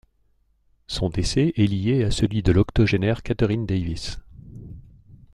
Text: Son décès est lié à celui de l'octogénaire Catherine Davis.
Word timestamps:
Son 0.87 1.09
décès 1.09 1.53
est 1.57 1.67
lié 1.67 2.03
à 2.05 2.09
celui 2.09 2.41
de 2.41 2.51
l'octogénaire 2.51 3.21
Catherine 3.21 3.67
Davis. 3.67 4.17